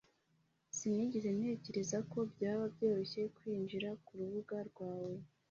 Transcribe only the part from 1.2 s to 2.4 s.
ntekereza ko